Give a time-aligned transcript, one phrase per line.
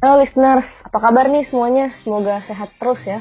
[0.00, 1.92] Halo listeners, apa kabar nih semuanya?
[2.00, 3.20] Semoga sehat terus ya.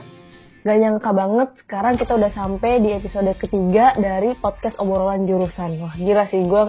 [0.64, 5.76] Gak nyangka banget, sekarang kita udah sampai di episode ketiga dari podcast obrolan jurusan.
[5.84, 6.64] Wah gila sih, gue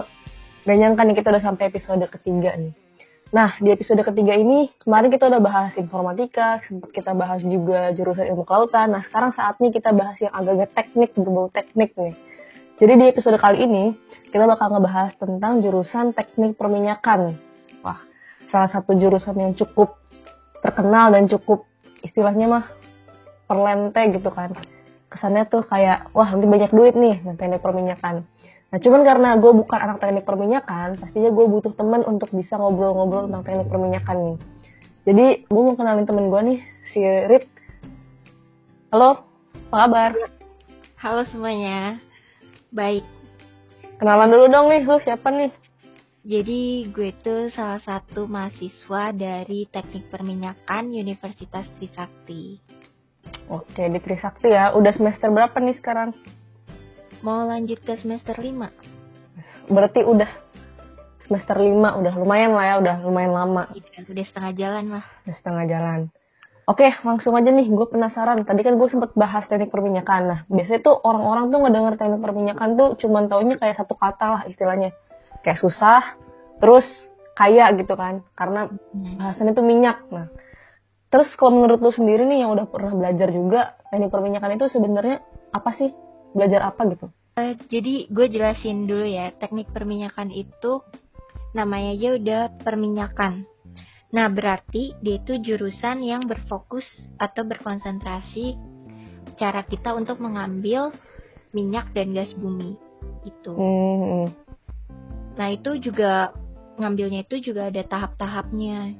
[0.67, 2.75] gak nyangka nih kita udah sampai episode ketiga nih.
[3.31, 8.27] Nah, di episode ketiga ini, kemarin kita udah bahas informatika, sempat kita bahas juga jurusan
[8.35, 8.91] ilmu kelautan.
[8.91, 12.11] Nah, sekarang saatnya kita bahas yang agak-agak teknik, berbau teknik nih.
[12.83, 13.95] Jadi di episode kali ini,
[14.27, 17.39] kita bakal ngebahas tentang jurusan teknik perminyakan.
[17.79, 18.03] Wah,
[18.51, 20.00] salah satu jurusan yang cukup
[20.61, 21.65] terkenal dan cukup
[22.05, 22.65] istilahnya mah
[23.49, 24.53] perlente gitu kan.
[25.11, 28.23] Kesannya tuh kayak, wah nanti banyak duit nih, teknik perminyakan.
[28.71, 33.27] Nah cuman karena gue bukan anak teknik perminyakan, pastinya gue butuh temen untuk bisa ngobrol-ngobrol
[33.27, 34.37] tentang teknik perminyakan nih.
[35.03, 36.59] Jadi gue mau kenalin temen gue nih,
[36.95, 37.51] si Rit.
[38.95, 39.27] Halo,
[39.67, 40.11] apa kabar?
[40.95, 41.99] Halo semuanya,
[42.71, 43.03] baik.
[43.99, 45.51] Kenalan dulu dong nih, lu siapa nih?
[46.21, 52.61] Jadi gue tuh salah satu mahasiswa dari Teknik Perminyakan Universitas Trisakti.
[53.49, 54.69] Oke, di Trisakti ya.
[54.77, 56.13] Udah semester berapa nih sekarang?
[57.25, 59.73] Mau lanjut ke semester 5.
[59.73, 60.29] Berarti udah
[61.25, 61.73] semester 5,
[62.05, 63.73] udah lumayan lah ya, udah lumayan lama.
[63.73, 65.05] Iya, udah setengah jalan lah.
[65.25, 65.99] Udah setengah jalan.
[66.69, 68.45] Oke, langsung aja nih, gue penasaran.
[68.45, 70.21] Tadi kan gue sempet bahas teknik perminyakan.
[70.29, 74.41] Nah, biasanya tuh orang-orang tuh ngedenger teknik perminyakan tuh cuman taunya kayak satu kata lah
[74.45, 74.93] istilahnya.
[75.41, 76.17] Kayak susah,
[76.61, 76.85] terus
[77.37, 78.25] kaya gitu kan.
[78.37, 80.05] Karena bahasannya tuh minyak.
[80.09, 80.29] Nah,
[81.09, 85.17] terus kalau menurut lu sendiri nih yang udah pernah belajar juga, teknik perminyakan itu sebenarnya
[85.51, 85.91] apa sih?
[86.31, 87.07] belajar apa gitu?
[87.35, 90.83] Uh, jadi gue jelasin dulu ya, teknik perminyakan itu
[91.51, 93.47] namanya aja udah perminyakan.
[94.11, 96.83] Nah berarti dia itu jurusan yang berfokus
[97.15, 98.59] atau berkonsentrasi
[99.39, 100.91] cara kita untuk mengambil
[101.55, 102.75] minyak dan gas bumi
[103.23, 103.51] itu.
[103.55, 104.27] Hmm.
[105.35, 106.35] Nah itu juga
[106.79, 108.95] ngambilnya itu juga ada tahap-tahapnya.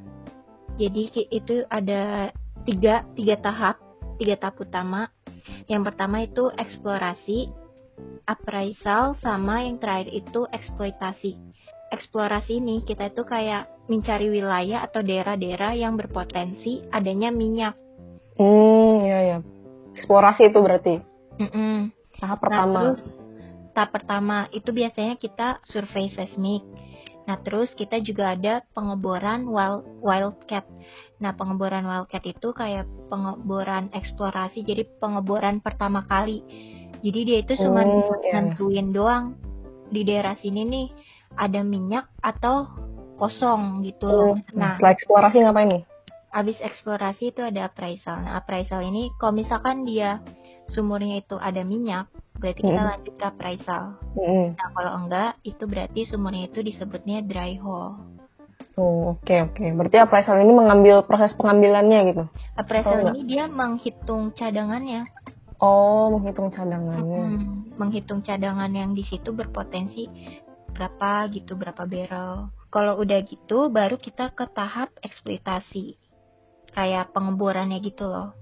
[0.80, 2.32] Jadi itu ada
[2.64, 3.76] tiga tiga tahap,
[4.22, 5.12] tiga tahap utama
[5.68, 7.50] yang pertama itu eksplorasi,
[8.28, 11.38] appraisal, sama yang terakhir itu eksploitasi.
[11.92, 17.76] Eksplorasi ini kita itu kayak mencari wilayah atau daerah-daerah yang berpotensi adanya minyak.
[18.40, 19.38] Hmm, iya ya.
[20.00, 20.96] Eksplorasi itu berarti.
[21.36, 21.76] Mm -mm.
[22.22, 22.72] Tahap pertama.
[22.72, 23.02] Nah, terus,
[23.82, 26.62] tahap pertama itu biasanya kita survei seismik.
[27.26, 30.70] Nah, terus kita juga ada pengeboran wild, wildcat.
[31.18, 36.46] Nah, pengeboran wildcat itu kayak pengeboran eksplorasi, jadi pengeboran pertama kali.
[37.02, 38.38] Jadi dia itu cuma oh, yeah.
[38.38, 39.34] nentuin doang
[39.90, 40.88] di daerah sini nih
[41.42, 42.70] ada minyak atau
[43.18, 44.38] kosong gitu loh.
[44.38, 45.84] Oh, nah, setelah eksplorasi ngapain nih?
[46.30, 48.22] Abis eksplorasi itu ada appraisal.
[48.22, 50.22] Nah, appraisal ini kalau misalkan dia
[50.70, 52.06] sumurnya itu ada minyak,
[52.42, 53.84] berarti kita lanjut ke appraisal.
[54.18, 54.58] Mm.
[54.58, 58.02] Nah, kalau enggak, itu berarti sumurnya itu disebutnya dry hole.
[58.80, 59.54] Oh, oke okay, oke.
[59.54, 59.70] Okay.
[59.70, 62.24] Berarti appraisal ini mengambil proses pengambilannya gitu.
[62.58, 65.06] Appraisal oh, ini dia menghitung cadangannya.
[65.62, 67.22] Oh, menghitung cadangannya.
[67.22, 70.10] Hmm, menghitung cadangan yang di situ berpotensi
[70.74, 72.50] berapa gitu, berapa barrel.
[72.74, 76.00] Kalau udah gitu, baru kita ke tahap eksploitasi.
[76.72, 78.34] Kayak pengeborannya gitu loh.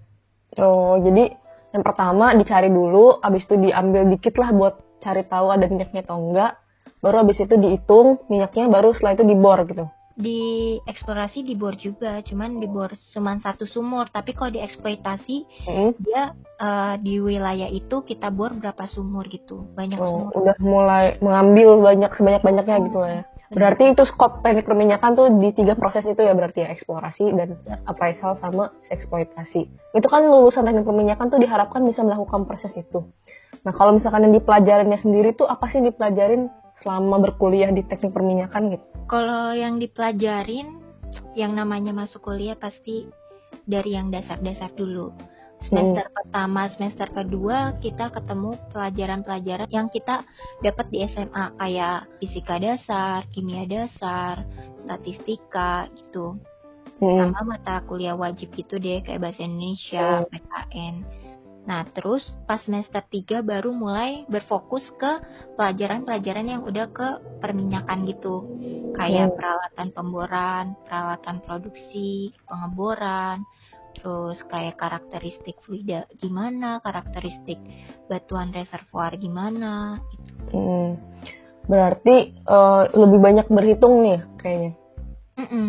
[0.56, 1.34] Oh, jadi
[1.70, 6.18] yang pertama dicari dulu, abis itu diambil dikit lah buat cari tahu ada minyaknya atau
[6.18, 6.58] enggak.
[7.00, 9.86] Baru abis itu dihitung minyaknya, baru setelah itu dibor gitu
[10.20, 15.96] di eksplorasi dibor juga cuman dibor cuma satu sumur tapi kalau dieksploitasi hmm.
[15.96, 21.06] dia uh, di wilayah itu kita bor berapa sumur gitu banyak oh, sumur udah mulai
[21.24, 22.86] mengambil banyak sebanyak banyaknya hmm.
[22.92, 26.70] gitu ya berarti itu skop teknik perminyakan tuh di tiga proses itu ya berarti ya
[26.70, 27.82] eksplorasi dan ya.
[27.90, 33.10] appraisal sama eksploitasi itu kan lulusan teknik perminyakan tuh diharapkan bisa melakukan proses itu
[33.66, 36.48] nah kalau misalkan yang dipelajarinnya sendiri tuh apa sih dipelajarin
[36.84, 38.86] selama berkuliah di teknik perminyakan gitu?
[39.10, 40.80] Kalau yang dipelajarin,
[41.36, 43.10] yang namanya masuk kuliah pasti
[43.68, 45.12] dari yang dasar-dasar dulu.
[45.60, 46.16] Semester hmm.
[46.16, 50.24] pertama, semester kedua kita ketemu pelajaran-pelajaran yang kita
[50.64, 54.48] dapat di SMA kayak fisika dasar, kimia dasar,
[54.88, 56.40] statistika gitu.
[57.04, 57.32] Hmm.
[57.32, 60.28] Sama mata kuliah wajib gitu deh kayak bahasa Indonesia, hmm.
[60.32, 60.96] PKN.
[61.68, 65.22] Nah, terus pas semester 3 baru mulai berfokus ke
[65.54, 67.08] pelajaran-pelajaran yang udah ke
[67.44, 68.48] perminyakan gitu.
[68.96, 69.36] Kayak hmm.
[69.36, 73.44] peralatan pemboran, peralatan produksi, pengeboran,
[74.00, 77.60] terus kayak karakteristik fluida gimana, karakteristik
[78.08, 80.56] batuan reservoir gimana gitu.
[80.56, 80.90] Hmm.
[81.68, 84.72] Berarti uh, lebih banyak berhitung nih kayaknya.
[85.38, 85.68] Mm -mm.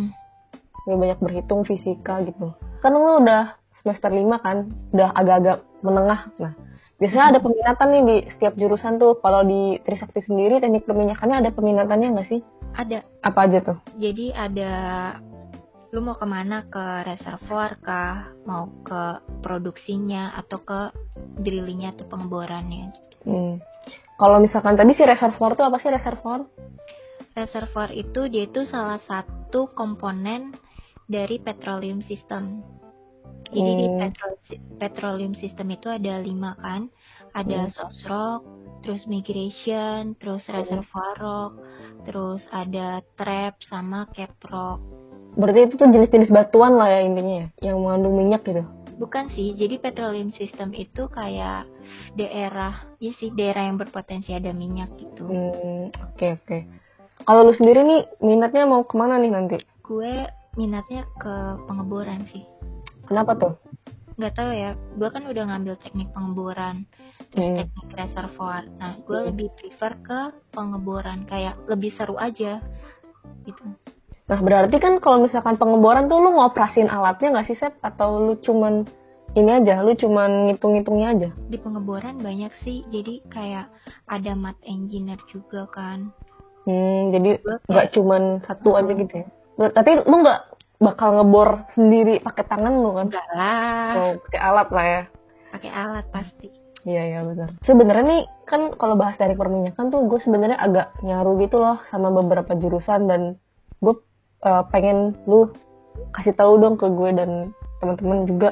[0.87, 2.57] Lebih banyak berhitung fisika gitu.
[2.81, 6.53] Kan lu udah semester 5 kan udah agak-agak menengah nah
[7.01, 11.51] biasanya ada peminatan nih di setiap jurusan tuh kalau di Trisakti sendiri teknik perminyakannya ada
[11.57, 12.41] peminatannya nggak sih
[12.77, 14.73] ada apa aja tuh jadi ada
[15.91, 19.03] lu mau ke mana ke reservoir kah mau ke
[19.43, 20.81] produksinya atau ke
[21.39, 23.61] drillingnya atau pengeborannya Hmm.
[24.17, 26.41] Kalau misalkan tadi si reservoir tuh apa sih reservoir?
[27.31, 30.57] reservoir itu dia itu salah satu komponen
[31.05, 32.65] dari petroleum system
[33.51, 33.99] jadi di Hmm.
[34.01, 34.41] petro-
[34.79, 36.89] petroleum system itu ada lima kan
[37.37, 37.73] ada Hmm.
[37.77, 38.41] source rock
[38.81, 41.53] terus migration terus reservoir rock
[42.03, 44.81] terus ada trap sama cap rock
[45.39, 48.67] Berarti itu tuh jenis-jenis batuan lah ya intinya ya, yang mengandung minyak gitu.
[49.01, 51.65] Bukan sih, jadi petroleum system itu kayak
[52.19, 55.25] daerah, ya sih daerah yang berpotensi ada minyak gitu.
[55.25, 56.59] Hmm, oke oke.
[57.25, 59.57] Kalau lu sendiri nih minatnya mau ke mana nih nanti?
[59.81, 60.29] Gue
[60.59, 61.35] minatnya ke
[61.65, 62.45] pengeboran sih.
[63.09, 63.55] Kenapa tuh?
[64.21, 66.85] Nggak tahu ya, gue kan udah ngambil teknik pengeboran,
[67.33, 67.57] terus Hmm.
[67.57, 68.69] teknik reservoir.
[68.77, 69.29] Nah, gue Hmm.
[69.33, 70.21] lebih prefer ke
[70.53, 72.61] pengeboran, kayak lebih seru aja
[73.49, 73.65] gitu.
[74.31, 77.75] Nah berarti kan kalau misalkan pengeboran tuh lu ngoperasin alatnya nggak sih Sep?
[77.83, 78.87] Atau lu cuman
[79.35, 81.29] ini aja, lu cuman ngitung-ngitungnya aja?
[81.51, 83.67] Di pengeboran banyak sih, jadi kayak
[84.07, 86.15] ada mat engineer juga kan.
[86.67, 89.27] Hmm, jadi nggak cuman satu aja gitu ya?
[89.71, 90.41] Tapi lu nggak
[90.81, 93.07] bakal ngebor sendiri pakai tangan lu kan?
[93.11, 95.03] enggak lah, Oh, pakai alat lah ya?
[95.51, 96.49] pakai alat pasti.
[96.87, 97.53] Iya iya benar.
[97.67, 102.09] Sebenarnya nih kan kalau bahas dari perminyakan tuh gue sebenarnya agak nyaru gitu loh sama
[102.09, 103.23] beberapa jurusan dan
[104.45, 105.53] uh, pengen lu
[106.17, 107.31] kasih tahu dong ke gue dan
[107.81, 108.51] teman-teman juga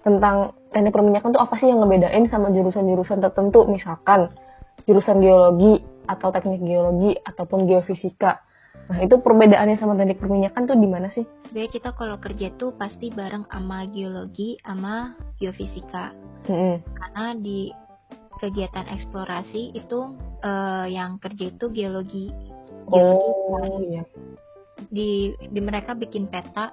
[0.00, 4.32] tentang teknik perminyakan tuh apa sih yang ngebedain sama jurusan-jurusan tertentu misalkan
[4.88, 8.40] jurusan geologi atau teknik geologi ataupun geofisika.
[8.90, 11.22] Nah itu perbedaannya sama teknik perminyakan tuh di mana sih?
[11.46, 16.10] Sebenarnya kita kalau kerja tuh pasti bareng sama geologi sama geofisika.
[16.50, 16.82] Mm-mm.
[16.98, 17.70] Karena di
[18.40, 20.00] kegiatan eksplorasi itu
[20.42, 22.32] eh, yang kerja itu geologi.
[22.90, 23.30] Geologi
[23.60, 24.02] Oh iya.
[24.88, 26.72] Di di mereka bikin peta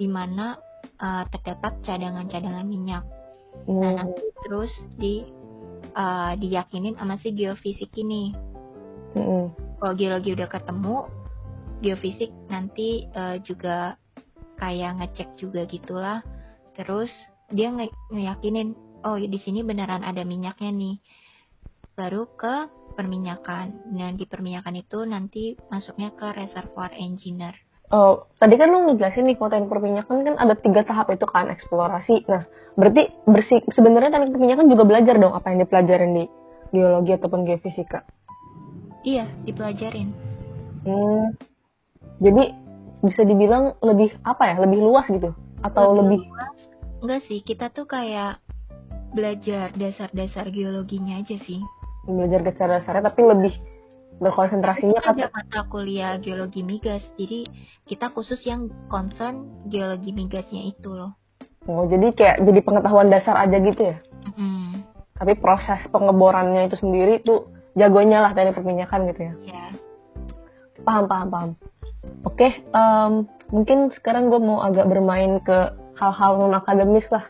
[0.00, 3.04] di mana eh, terdapat cadangan-cadangan minyak.
[3.68, 3.96] Nah, Hmm.
[4.00, 5.26] nanti terus di
[5.92, 8.32] eh, diyakinin sama si geofisik ini.
[9.12, 9.52] Mm-mm.
[9.76, 10.96] Kalau geologi udah ketemu,
[11.84, 14.00] geofisik nanti eh, juga
[14.56, 16.24] kayak ngecek juga gitulah.
[16.72, 17.12] Terus
[17.52, 18.72] dia nge- ngeyakinin,
[19.04, 20.96] oh di sini beneran ada minyaknya nih.
[21.92, 23.92] Baru ke perminyakan.
[23.92, 27.56] Nah di perminyakan itu nanti masuknya ke reservoir engineer.
[27.92, 31.52] Oh, tadi kan lu ngejelasin nih kalau teknik perminyakan kan ada tiga tahap itu kan
[31.52, 32.24] eksplorasi.
[32.24, 36.24] Nah, berarti bersih sebenarnya teknik perminyakan juga belajar dong apa yang dipelajarin di
[36.72, 38.08] geologi ataupun geofisika.
[39.04, 40.08] Iya, dipelajarin.
[40.88, 41.36] Hmm,
[42.16, 42.56] jadi
[43.04, 44.56] bisa dibilang lebih apa ya?
[44.64, 46.24] Lebih luas gitu atau lebih?
[46.24, 46.56] luas.
[47.04, 48.40] Enggak sih, kita tuh kayak
[49.12, 51.60] belajar dasar-dasar geologinya aja sih.
[52.06, 53.54] Belajar dasar-dasarnya tapi lebih
[54.22, 57.48] berkonsentrasinya Kita ada mata kuliah geologi migas, jadi
[57.88, 61.18] kita khusus yang concern geologi migasnya itu loh.
[61.66, 63.96] oh jadi kayak jadi pengetahuan dasar aja gitu ya.
[64.34, 64.82] Mm,
[65.18, 69.34] Tapi proses pengeborannya itu sendiri tuh jagonya lah teknik perminyakan gitu ya.
[69.48, 69.64] ya.
[70.84, 71.50] paham paham paham
[72.26, 73.12] oke em,
[73.48, 77.24] mungkin sekarang gue mau agak bermain ke hal-hal non akademis lah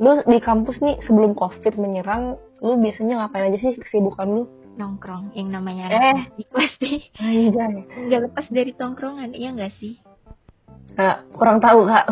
[0.00, 5.34] lu di kampus nih sebelum covid menyerang lu biasanya ngapain aja sih kesibukan lu Nongkrong,
[5.36, 5.98] yang namanya Eh.
[6.14, 9.98] anak di pasti anjay nggak lepas dari tongkrongan, iya nggak sih?
[10.94, 12.06] nah, kurang tahu kak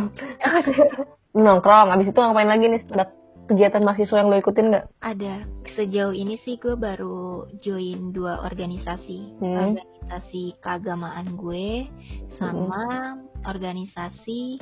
[1.39, 3.13] nongkrong abis itu ngapain lagi nih ada
[3.49, 5.35] kegiatan mahasiswa yang lu ikutin nggak Ada.
[5.73, 9.41] Sejauh ini sih gue baru join dua organisasi.
[9.41, 9.73] Hmm.
[9.73, 11.89] Organisasi keagamaan gue
[12.37, 13.17] sama
[13.49, 14.61] organisasi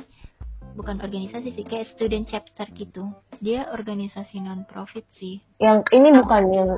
[0.77, 3.09] bukan organisasi sih kayak student chapter gitu.
[3.41, 5.41] Dia organisasi non profit sih.
[5.57, 6.69] yang ini bukan yang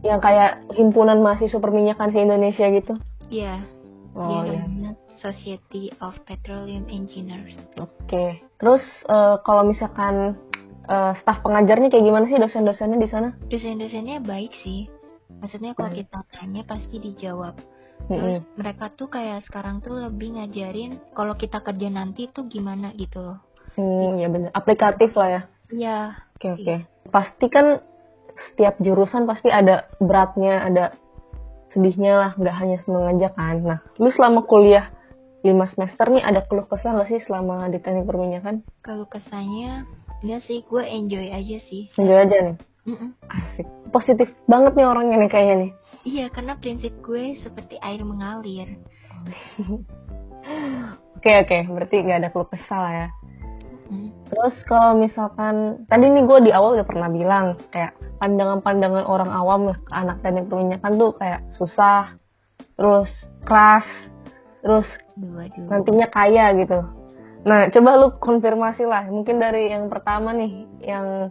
[0.00, 2.96] yang kayak himpunan mahasiswa perminyakan se Indonesia gitu
[3.28, 3.60] Iya,
[4.16, 4.90] oh dia iya
[5.20, 7.56] Society of Petroleum Engineers.
[7.80, 8.40] Oke.
[8.60, 10.36] Terus eh, kalau misalkan
[10.86, 13.28] eh, staf pengajarnya kayak gimana sih dosen-dosennya di sana?
[13.48, 14.86] Dosen-dosennya baik sih.
[15.40, 16.08] Maksudnya kalau Baik.
[16.08, 17.54] kita tanya pasti dijawab.
[18.06, 23.18] Terus mereka tuh kayak sekarang tuh lebih ngajarin kalau kita kerja nanti tuh gimana gitu
[23.18, 23.38] loh.
[23.74, 24.50] Hmm, ya benar.
[24.54, 25.42] Aplikatif lah ya.
[25.66, 25.98] Iya,
[26.36, 26.76] Oke oke.
[27.08, 27.80] Pasti kan
[28.36, 30.84] setiap jurusan pasti ada beratnya, ada
[31.72, 32.30] sedihnya lah.
[32.36, 33.56] Nggak hanya seneng aja kan.
[33.64, 34.92] Nah, lu selama kuliah
[35.40, 38.66] 5 semester nih ada keluh kesah nggak sih selama di teknik perminyakan?
[38.82, 39.86] kalau kesannya
[40.20, 41.88] enggak sih, gue enjoy aja sih.
[41.96, 42.56] Enjoy aja nih.
[42.86, 43.10] Mm-mm.
[43.26, 43.66] Asik.
[43.90, 45.70] Positif banget nih orangnya nih kayaknya nih.
[46.06, 48.78] Iya, karena prinsip gue seperti air mengalir.
[51.18, 51.58] Oke oke.
[51.74, 53.08] Berarti nggak ada keluh kesah lah ya.
[53.90, 54.10] Mm.
[54.30, 59.74] Terus kalau misalkan tadi nih gue di awal udah pernah bilang kayak pandangan-pandangan orang awam
[59.74, 62.14] ke anak teknik perminyakan tuh kayak susah,
[62.78, 63.10] terus
[63.42, 63.86] keras,
[64.62, 64.86] terus
[65.18, 65.66] Dua dua.
[65.66, 66.78] nantinya kaya gitu.
[67.46, 69.06] Nah, coba lu konfirmasi lah.
[69.10, 71.30] Mungkin dari yang pertama nih, yang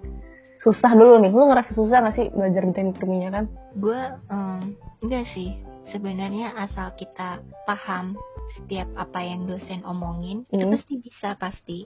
[0.65, 1.29] susah dulu nih.
[1.29, 3.45] Lu ngerasa susah gak sih belajar teknik perminyakan?
[3.75, 5.53] gue em, enggak sih
[5.85, 8.17] sebenarnya asal kita paham
[8.57, 10.73] setiap apa yang dosen omongin itu Hmm.
[10.73, 11.79] pasti bisa pasti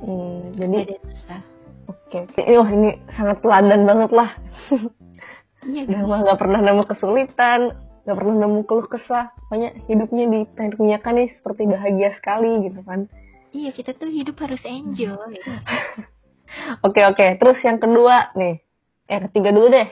[0.00, 1.40] Hmm, jadi, ada susah
[1.86, 2.18] oke.
[2.34, 4.30] Eh, Wah, ini sangat teladan banget lah.
[5.62, 7.60] iya mah gak pernah nemu kesulitan,
[8.02, 9.30] gak pernah nemu keluh kesah.
[9.46, 13.06] Pokoknya hidupnya di teknik perminyakan nih seperti bahagia sekali gitu kan.
[13.52, 15.36] iya kita tuh hidup harus enjoy
[16.86, 18.58] Oke oke, terus yang kedua nih,
[19.10, 19.88] eh ketiga dulu deh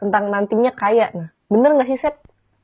[0.00, 1.12] tentang nantinya kaya.
[1.12, 2.16] Nah, bener nggak sih Sep?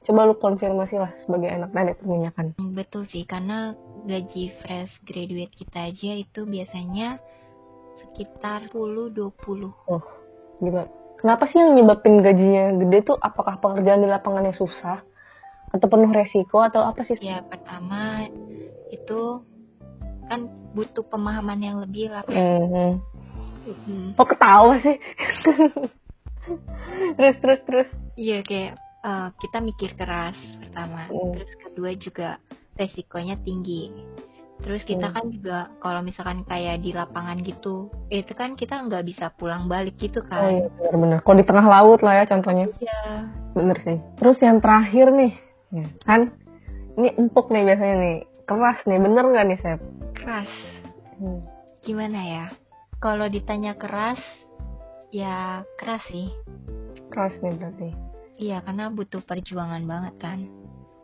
[0.06, 2.46] Coba lu konfirmasi lah sebagai anak teknik perminyakan.
[2.62, 3.74] Hmm, betul sih karena
[4.06, 7.18] gaji fresh graduate kita aja itu biasanya
[7.98, 10.04] sekitar 10-20 Oh,
[10.62, 10.86] gila.
[11.18, 13.18] Kenapa sih yang nyebabin gajinya gede tuh?
[13.18, 15.02] Apakah pekerjaan di lapangannya susah?
[15.74, 16.62] Atau penuh resiko?
[16.62, 17.18] Atau apa sih?
[17.18, 18.30] ya pertama
[18.94, 19.42] itu
[20.30, 23.02] kan butuh pemahaman yang lebih lah Hmm.
[23.66, 24.14] Hmm.
[24.14, 24.94] Kok ketawa sih?
[27.18, 27.88] terus, terus, terus.
[28.14, 31.32] Iya kayak eh, kita mikir keras pertama, Hmm.
[31.34, 32.28] terus kedua juga
[32.74, 33.92] resikonya tinggi.
[34.56, 35.14] Terus kita Hmm.
[35.14, 39.94] kan juga kalau misalkan kayak di lapangan gitu, itu kan kita nggak bisa pulang balik
[40.00, 40.48] gitu Oh kan.
[40.48, 41.18] iya, bener-bener.
[41.20, 42.66] Kalau di tengah laut lah ya contohnya.
[42.80, 43.00] Iya.
[43.52, 43.98] Bener sih.
[44.16, 45.32] Terus yang terakhir nih,
[45.70, 46.32] ya, kan?
[46.96, 48.16] Ini empuk nih biasanya nih.
[48.48, 49.80] Keras nih, bener nggak nih, Sep?
[50.16, 50.50] Keras.
[51.20, 51.44] Hmm.
[51.84, 52.44] Gimana ya?
[53.06, 54.18] Kalau ditanya keras,
[55.14, 56.26] ya keras sih.
[57.14, 57.88] Keras nih berarti.
[58.34, 60.50] Iya karena butuh perjuangan banget kan.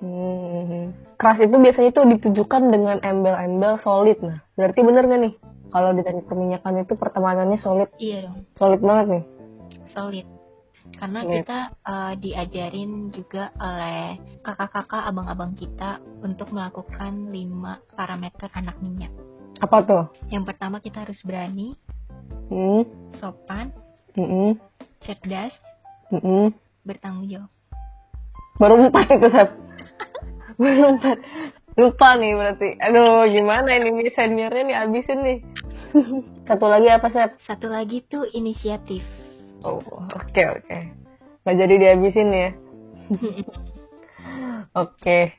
[0.02, 0.98] Hmm.
[1.14, 4.18] Keras itu biasanya tuh ditujukan dengan embel-embel solid.
[4.18, 5.34] Nah, berarti bener nggak nih?
[5.70, 9.24] Kalau di teknik perminyakan itu pertemanannya solid, Iya dong, solid banget nih.
[9.94, 10.26] solid.
[10.98, 11.30] Karena Iya.
[11.38, 19.14] kita eh, diajarin juga oleh kakak-kakak, abang-abang kita untuk melakukan lima parameter anak minyak.
[19.62, 20.04] Apa tuh?
[20.26, 21.78] Yang pertama kita harus berani,
[22.50, 22.82] Hmm.
[23.20, 23.70] sopan,
[24.14, 24.58] Hmm.
[25.04, 25.52] cerdas,
[26.10, 26.50] Hmm.
[26.82, 27.50] bertanggung jawab.
[28.58, 29.48] Baru empat itu, Sep.
[30.60, 31.18] Baru empat.
[31.72, 32.68] Lupa nih berarti.
[32.76, 35.38] Aduh, gimana ini nih seniornya nih abisin nih.
[36.48, 37.40] Satu lagi apa, Sep?
[37.48, 39.00] Satu lagi tuh inisiatif.
[39.64, 39.80] Oh,
[40.12, 40.78] oke oke.
[41.42, 42.50] Nggak jadi dihabisin ya.
[44.72, 45.36] Oke.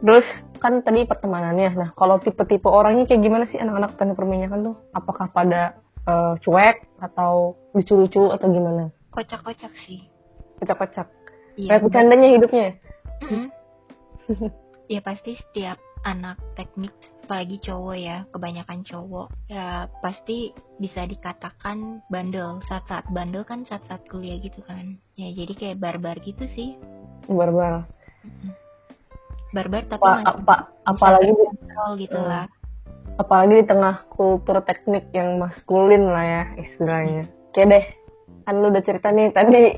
[0.00, 0.24] Terus
[0.62, 1.76] kan tadi pertemanannya.
[1.76, 4.76] Nah, kalau tipe-tipe orangnya kayak gimana sih anak-anak teknik perminyakan tuh?
[4.96, 5.76] Apakah pada
[6.10, 7.32] eh, cuek atau
[7.70, 8.90] lucu-lucu atau gimana?
[9.10, 10.02] Kocak-kocak sih.
[10.58, 11.06] Kocak-kocak.
[11.54, 11.68] Iya.
[11.68, 12.62] Kayak bercandanya hidupnya.
[12.62, 12.72] ya?
[13.20, 13.46] Mm-mm.
[14.86, 16.90] ya pasti setiap anak teknik
[17.22, 19.66] apalagi cowok ya kebanyakan cowok ya
[20.00, 25.52] pasti bisa dikatakan bandel saat saat bandel kan saat saat kuliah gitu kan ya jadi
[25.52, 26.74] kayak barbar gitu sih
[27.28, 27.84] Barbar.
[29.50, 30.54] barbar tapi Apa, apa,
[30.86, 32.26] apalagi kontrol gitu Hmm.
[32.26, 32.44] lah
[33.20, 37.28] apalagi di tengah kultur teknik yang maskulin lah ya istilahnya.
[37.52, 37.84] Oke deh.
[38.48, 39.76] Kan lu udah cerita nih tadi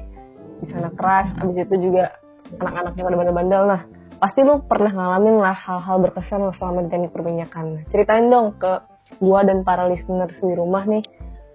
[0.62, 2.14] di sana keras, abis itu juga
[2.62, 3.62] anak-anaknya pada bandel-bandel.
[3.66, 3.82] Nah,
[4.22, 7.82] pasti lu pernah ngalamin lah hal-hal berkesan lah selama di teknik perminyakan.
[7.90, 8.78] Ceritain dong ke
[9.18, 11.02] gua dan para listeners di rumah nih,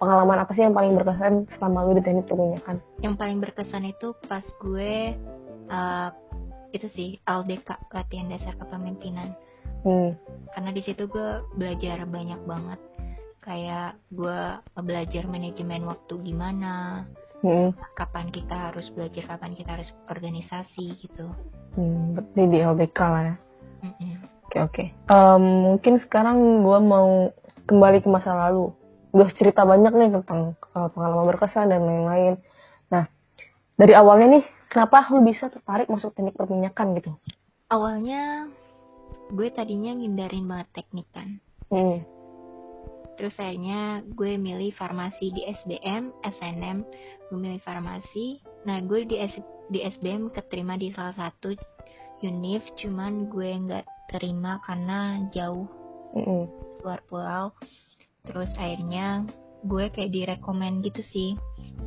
[0.03, 2.83] pengalaman apa sih yang paling berkesan selama lu di teknik perminyakan?
[3.01, 5.13] yang paling berkesan itu pas gue
[5.69, 6.09] uh,
[6.73, 9.37] itu sih LDK latihan dasar kepemimpinan
[9.87, 10.11] Hmm,
[10.51, 12.75] karena di situ gue belajar banyak banget
[13.39, 14.39] kayak gue
[14.83, 17.07] belajar manajemen waktu gimana
[17.39, 21.31] hmm, kapan kita harus belajar kapan kita harus organisasi gitu
[21.79, 23.35] hmm, berarti di LDK lah ya.
[24.47, 24.83] Oke oke.
[25.39, 27.31] Mungkin sekarang gue mau
[27.63, 28.75] kembali ke masa lalu.
[29.15, 32.39] Gue cerita banyak nih tentang eh, pengalaman berkesan dan lain-lain.
[32.91, 33.07] Nah,
[33.79, 37.11] dari awalnya nih, kenapa lu bisa tertarik masuk teknik perminyakan gitu?
[37.67, 38.47] awalnya
[39.31, 41.39] gue tadinya ngindarin banget teknik kan.
[41.67, 41.99] Hmm.
[43.17, 46.85] terus akhirnya gue milih farmasi di SBM SNM
[47.27, 48.37] gue milih farmasi.
[48.69, 49.41] Nah gue di S-
[49.73, 51.57] di SBM keterima di salah satu
[52.21, 55.65] univ cuman gue nggak terima karena jauh
[56.13, 56.45] Mm-mm.
[56.85, 57.45] luar pulau.
[58.21, 59.25] Terus akhirnya
[59.65, 61.29] gue kayak direkomend gitu sih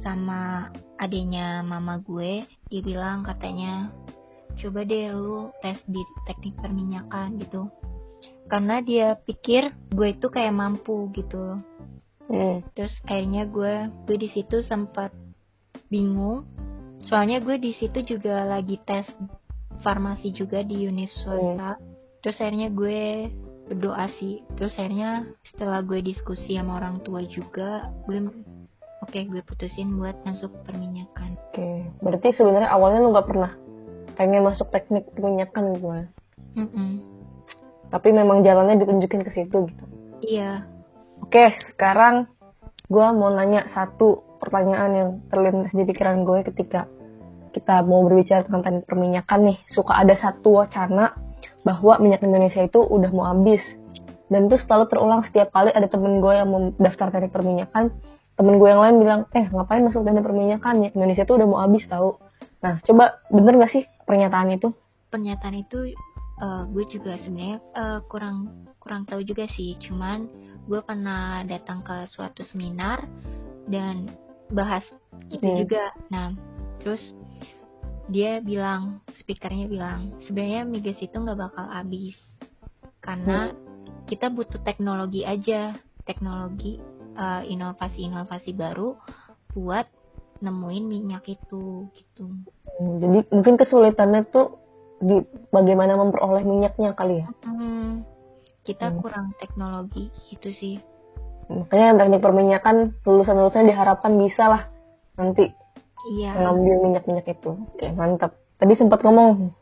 [0.02, 0.66] sama
[0.98, 2.42] adiknya mama gue.
[2.74, 3.94] Dia bilang katanya
[4.60, 7.72] coba deh lu tes di teknik perminyakan gitu.
[8.50, 11.60] Karena dia pikir gue itu kayak mampu gitu.
[12.30, 12.62] Mm.
[12.78, 15.10] terus akhirnya gue gue di situ sempat
[15.90, 16.46] bingung.
[17.02, 19.08] Soalnya gue di situ juga lagi tes
[19.82, 21.80] farmasi juga di univ swasta
[22.20, 23.32] terus akhirnya gue
[23.66, 24.44] berdoa sih.
[24.54, 28.30] Terus akhirnya setelah gue diskusi sama orang tua juga gue
[29.00, 31.34] oke gue putusin buat masuk perminyakan.
[31.50, 33.52] Oke, berarti sebenarnya awalnya lu nggak pernah
[34.20, 36.04] pengen masuk teknik perminyakan gitu ya?
[36.60, 37.00] Mm-mm.
[37.88, 39.84] Tapi memang jalannya ditunjukin ke situ gitu.
[40.20, 40.68] Iya.
[41.24, 42.28] Oke, sekarang
[42.92, 46.84] gue mau nanya satu pertanyaan yang terlintas di pikiran gue ketika
[47.56, 49.58] kita mau berbicara tentang teknik perminyakan nih.
[49.72, 51.16] Suka ada satu wacana
[51.64, 53.64] bahwa minyak Indonesia itu udah mau habis.
[54.28, 57.88] Dan itu selalu terulang setiap kali ada temen gue yang mau daftar teknik perminyakan.
[58.36, 60.76] Temen gue yang lain bilang, eh ngapain masuk teknik perminyakan?
[60.76, 62.20] Minyak Indonesia itu udah mau habis tahu.
[62.60, 64.74] Nah, coba bener gak sih pernyataan itu?
[65.14, 65.94] Pernyataan itu
[66.42, 69.78] uh, gue juga sebenarnya uh, kurang kurang tahu juga sih.
[69.78, 70.26] Cuman
[70.66, 73.06] gue pernah datang ke suatu seminar
[73.70, 74.10] dan
[74.50, 74.82] bahas
[75.30, 75.58] itu Hmm.
[75.62, 75.94] juga.
[76.10, 76.34] Nah,
[76.82, 77.00] terus
[78.10, 82.18] dia bilang, speakernya bilang, sebenarnya migas itu nggak bakal habis
[83.00, 83.54] karena
[84.10, 86.82] kita butuh teknologi aja, teknologi
[87.16, 88.98] uh, inovasi-inovasi baru
[89.54, 89.86] buat
[90.40, 92.26] nemuin minyak itu gitu.
[92.80, 94.56] Hmm, Jadi mungkin kesulitannya tuh
[95.00, 95.20] di
[95.52, 97.28] bagaimana memperoleh minyaknya kali ya.
[97.44, 98.04] Hmm,
[98.64, 98.98] kita Hmm.
[99.04, 100.80] kurang teknologi gitu sih.
[101.50, 104.62] Makanya yang teknik perminyakan lulusan-lulusannya diharapkan bisa lah
[105.18, 105.52] nanti
[106.08, 106.32] Iya.
[106.32, 107.52] mengambil minyak-minyak itu.
[107.52, 108.32] Oke, mantap.
[108.56, 109.52] Tadi sempat ngomong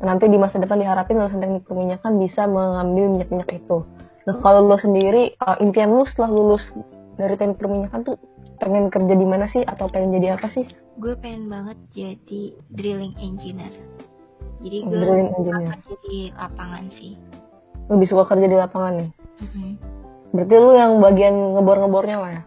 [0.00, 3.82] nanti di masa depan diharapin lulusan teknik perminyakan bisa mengambil minyak-minyak itu.
[4.28, 6.62] Nah, kalau lo sendiri uh, impian lu setelah lulus
[7.16, 8.16] dari teknik perminyakan tuh
[8.60, 10.68] pengen kerja di mana sih atau pengen jadi apa sih?
[11.00, 13.72] Gue pengen banget jadi drilling engineer.
[14.60, 15.68] Jadi gue Drilling engineer.
[15.80, 17.12] kerja di lapangan sih.
[17.88, 19.10] Lebih suka kerja di lapangan nih.
[19.40, 19.70] Mm-mm.
[20.30, 22.42] Berarti lu yang bagian ngebor-ngebornya lah ya.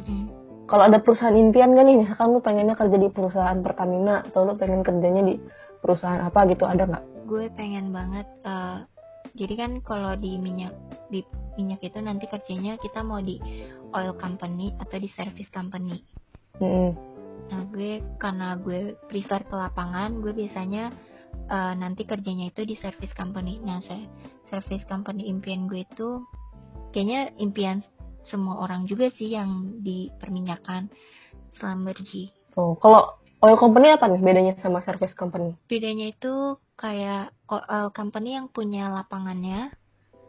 [0.00, 0.22] Mm-mm.
[0.66, 4.56] Kalau ada perusahaan impian gak nih, misalkan lu pengennya kerja di perusahaan Pertamina atau lu
[4.56, 5.36] pengen kerjanya di
[5.84, 7.04] perusahaan apa gitu, ada nggak?
[7.28, 8.24] Gue pengen banget.
[8.42, 8.76] eh,
[9.32, 10.76] jadi kan kalau di minyak
[11.08, 11.24] di
[11.56, 13.36] minyak itu nanti kerjanya kita mau di
[13.92, 16.00] oil company atau di service company.
[16.60, 16.92] Mm-mm.
[17.52, 20.92] Nah gue karena gue prefer ke lapangan, gue biasanya
[21.48, 23.60] eh, nanti kerjanya itu di service company.
[23.60, 24.04] Nah saya
[24.48, 26.24] service company impian gue itu
[26.92, 27.80] kayaknya impian
[28.28, 30.92] semua orang juga sih yang di perminyakan
[31.52, 32.32] Schlumberger.
[32.52, 35.58] Tuh, kalau oil company apa nih bedanya sama service company?
[35.66, 39.74] Bedanya itu kayak oil company yang punya lapangannya,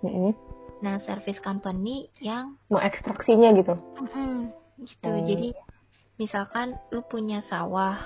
[0.01, 0.33] Mm-mm.
[0.81, 3.77] nah service company yang Mau ekstraksinya gitu.
[4.01, 4.49] Mm-mm,
[4.83, 5.09] gitu.
[5.13, 5.25] Hmm.
[5.29, 5.49] Jadi
[6.17, 8.01] misalkan lu punya sawah,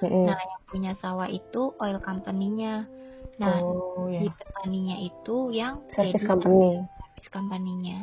[0.00, 0.30] Mm-mm.
[0.30, 2.86] nah yang punya sawah itu oil company-nya.
[3.42, 6.84] Nah, oh di ya, petaninya itu yang service jadi company.
[6.84, 7.98] service company-nya.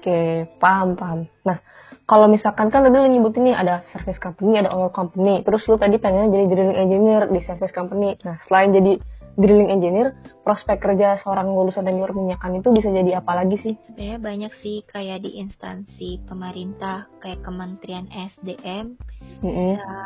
[0.00, 1.20] Oke, paham paham.
[1.48, 1.56] Nah,
[2.04, 5.40] kalau misalkan kan tadi lu nyebutin nih ada service company, ada oil company.
[5.40, 8.20] Terus lu tadi pengen jadi drilling engineer di service company.
[8.28, 9.00] Nah, selain jadi
[9.40, 10.14] drilling engineer,
[10.46, 13.74] prospek kerja seorang lulusan teknik perminyakan itu bisa jadi apa lagi sih?
[13.88, 18.94] Sebenarnya banyak sih kayak di instansi pemerintah kayak Kementerian SDM,
[19.42, 19.74] Mm-mm.
[19.80, 20.00] bisa.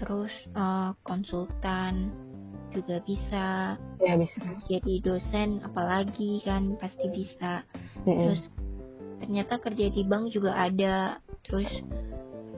[0.00, 2.10] terus eh, konsultan
[2.72, 3.76] juga bisa.
[4.02, 4.40] Ya bisa.
[4.66, 7.62] Jadi dosen apalagi kan pasti bisa.
[8.08, 8.18] Mm-mm.
[8.24, 8.42] Terus
[9.20, 11.20] ternyata kerja di bank juga ada.
[11.44, 11.68] Terus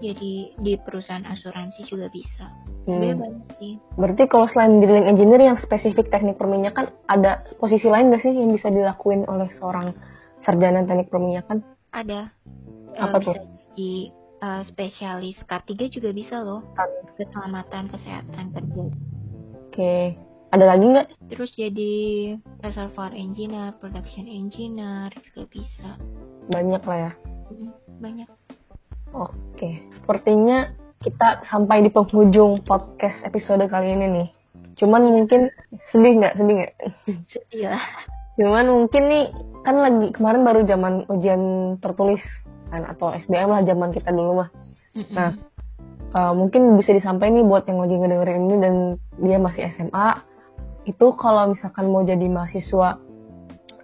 [0.02, 2.50] jadi di perusahaan asuransi juga bisa.
[2.82, 3.14] Hmm.
[3.14, 3.78] banyak sih.
[3.94, 8.50] Berarti kalau selain drilling engineer yang spesifik teknik perminyakan, ada posisi lain nggak sih yang
[8.50, 9.94] bisa dilakuin oleh seorang
[10.42, 11.62] sarjana teknik perminyakan?
[11.94, 12.34] Ada.
[12.98, 14.10] Eh, Apa bisa jadi
[14.42, 16.66] eh, spesialis K3 juga bisa loh.
[17.14, 18.82] Keselamatan kesehatan kerja.
[19.70, 20.18] Oke,
[20.52, 21.08] ada lagi nggak?
[21.32, 21.92] Terus jadi
[22.60, 25.96] reservoir engineer, production engineer juga bisa.
[26.52, 27.12] Banyak lah ya.
[27.96, 28.28] Banyak.
[29.16, 30.68] Oke, sepertinya
[31.00, 34.28] kita sampai di penghujung podcast episode kali ini nih.
[34.76, 35.48] Cuman mungkin
[35.88, 36.36] sedih nggak?
[36.36, 36.72] Sedih nggak?
[37.32, 37.84] Sedih lah.
[38.36, 39.24] Cuman mungkin nih
[39.64, 41.42] kan lagi kemarin baru zaman ujian
[41.80, 42.20] tertulis
[42.68, 44.50] kan atau SBM lah zaman kita dulu mah.
[45.16, 45.32] Nah,
[46.12, 48.74] Uh, mungkin bisa disampaikan nih buat yang lagi ngedengerin ini dan
[49.16, 50.20] dia masih SMA
[50.84, 52.98] itu kalau misalkan mau jadi mahasiswa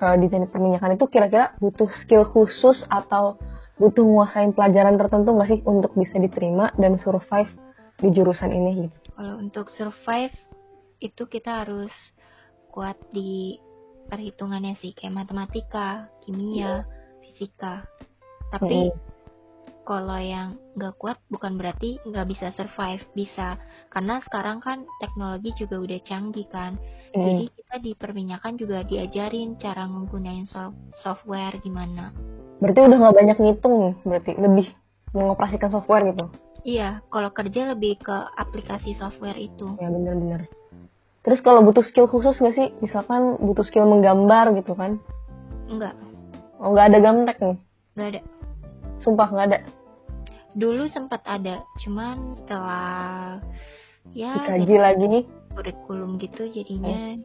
[0.02, 3.38] uh, di teknik perminyakan itu kira-kira butuh skill khusus atau
[3.78, 7.50] butuh nguasain pelajaran tertentu nggak sih untuk bisa diterima dan survive
[7.98, 8.96] di jurusan ini gitu.
[9.14, 10.34] Kalau untuk survive
[10.98, 11.90] itu kita harus
[12.74, 13.58] kuat di
[14.10, 16.86] perhitungannya sih kayak matematika, kimia,
[17.22, 17.86] fisika.
[18.50, 19.07] Tapi Mm-mm.
[19.88, 23.56] Kalau yang nggak kuat bukan berarti nggak bisa survive, bisa.
[23.88, 26.76] Karena sekarang kan teknologi juga udah canggih kan.
[27.16, 27.24] Mm.
[27.24, 32.12] Jadi kita di perminyakan juga diajarin cara menggunakan so- software gimana.
[32.60, 34.68] Berarti udah nggak banyak ngitung, berarti lebih
[35.16, 36.28] mengoperasikan software gitu.
[36.68, 39.72] Iya, kalau kerja lebih ke aplikasi software itu.
[39.80, 40.52] Ya bener-bener.
[41.24, 42.68] Terus kalau butuh skill khusus nggak sih?
[42.84, 45.00] Misalkan butuh skill menggambar gitu kan?
[45.72, 45.96] Enggak,
[46.60, 47.56] Oh nggak ada gamtek nih?
[47.96, 48.20] nggak ada.
[49.00, 49.58] Sumpah nggak ada.
[50.54, 53.38] Dulu sempat ada, cuman setelah
[54.16, 57.18] ya Dikaji lagi nih kurikulum gitu jadinya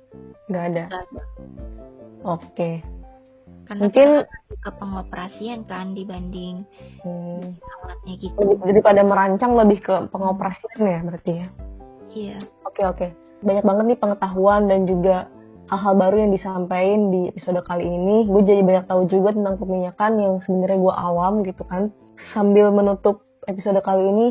[0.51, 0.83] nggak ada.
[0.91, 1.21] ada.
[2.25, 2.83] Oke.
[3.63, 4.07] Karena Mungkin
[4.59, 6.67] ke pengoperasian kan dibanding
[7.01, 7.55] Hmm.
[7.63, 8.35] alatnya gitu.
[8.35, 11.47] Lebih- Daripada merancang lebih ke pengoperasian ya berarti ya.
[12.13, 12.37] Iya.
[12.67, 13.07] Oke oke.
[13.39, 15.31] Banyak banget nih pengetahuan dan juga
[15.71, 18.27] hal-hal baru yang disampaikan di episode kali ini.
[18.27, 21.87] Gue jadi banyak tahu juga tentang perminyakan yang sebenarnya gue awam gitu kan.
[22.33, 24.27] Sambil menutup episode kali ini,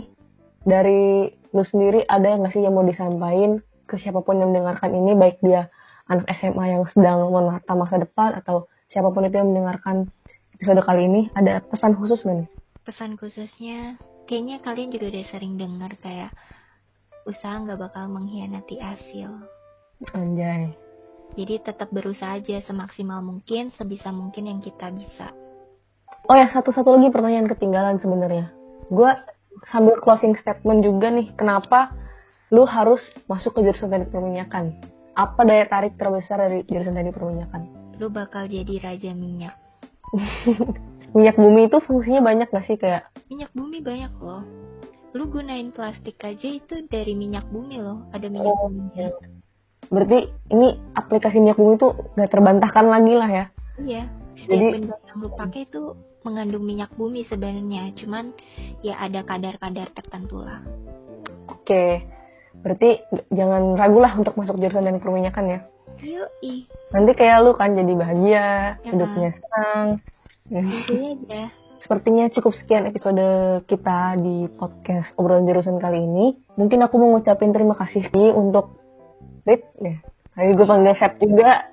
[0.62, 5.12] dari lu sendiri ada nggak sih yang mau disampaikan ke siapa pun yang mendengarkan ini,
[5.18, 5.68] baik dia
[6.08, 10.08] anak SMA yang sedang menata masa depan atau siapa pun itu yang mendengarkan
[10.56, 12.48] episode kali ini, ada pesan khusus nggak nih?
[12.82, 16.30] Pesan khususnya, kayaknya kalian juga udah sering dengar kayak
[17.26, 19.30] usaha nggak bakal mengkhianati hasil.
[20.14, 20.74] Anjay.
[21.32, 25.32] Jadi tetap berusaha aja semaksimal mungkin, sebisa mungkin yang kita bisa.
[26.24, 28.54] Oh ya, satu-satu lagi pertanyaan ketinggalan sebenarnya.
[28.88, 29.10] Gue
[29.68, 31.92] sambil closing statement juga nih, kenapa
[32.48, 34.78] lu harus masuk ke jurusan teknik perminyakan?
[35.12, 37.68] Apa daya tarik terbesar dari jurusan teknik perminyakan?
[37.98, 39.54] Lu bakal jadi raja minyak.
[41.12, 43.04] Minyak bumi itu fungsinya banyak gak sih kayak?
[43.28, 44.40] Minyak bumi banyak loh.
[45.12, 48.08] Lu gunain plastik aja itu dari minyak bumi loh.
[48.16, 49.12] Ada minyak Oh, buminya.
[49.92, 53.44] Berarti ini aplikasi minyak bumi itu gak terbantahkan lagi lah ya?
[53.76, 54.02] Iya.
[54.40, 55.82] Setiap Jadi- benda yang lu pakai itu
[56.22, 57.94] mengandung minyak bumi sebenarnya.
[57.98, 58.34] Cuman
[58.82, 60.62] ya ada kadar-kadar tertentu lah.
[61.50, 62.06] Oke,
[62.62, 65.60] berarti jangan ragu lah untuk masuk jurusan teknik perminyakan ya.
[66.02, 66.66] Yoi.
[66.90, 68.46] Nanti kayak lu kan jadi bahagia,
[68.80, 69.86] Ya hidupnya senang.
[70.50, 71.42] Intinya aja.
[71.82, 73.26] Sepertinya cukup sekian episode
[73.66, 76.38] kita di podcast obrolan jurusan kali ini.
[76.54, 78.78] Mungkin aku mau ngucapin terima kasih sih untuk
[79.42, 79.98] Rit, ya.
[80.32, 81.66] Tadi gue panggil Sep juga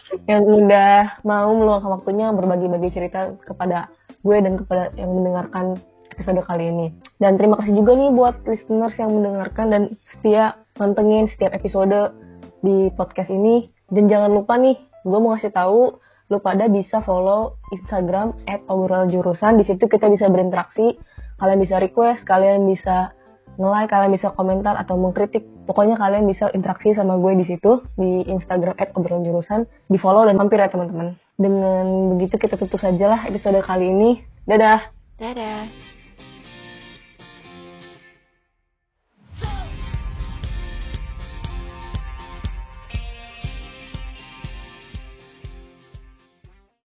[0.30, 3.88] yang udah mau meluangkan waktunya berbagi-bagi cerita kepada
[4.22, 5.78] gue dan kepada yang mendengarkan
[6.12, 6.86] episode kali ini.
[7.16, 12.12] Dan terima kasih juga nih buat listeners yang mendengarkan dan setia mantengin setiap episode
[12.60, 13.72] di podcast ini.
[13.92, 16.00] Dan jangan lupa nih, gue mau ngasih tahu
[16.32, 18.64] lu pada bisa follow Instagram at.
[18.64, 20.96] Di situ kita bisa berinteraksi.
[21.36, 23.12] Kalian bisa request, kalian bisa
[23.60, 25.44] nge-like, kalian bisa komentar atau mengkritik.
[25.62, 29.66] Pokoknya kalian bisa interaksi sama gue di situ di Instagram at obrolan jurusan.
[29.90, 31.18] Di follow dan mampir ya teman-teman.
[31.38, 34.10] Dengan begitu kita tutup saja lah episode kali ini.
[34.46, 34.90] Dadah!
[35.18, 35.81] Dadah.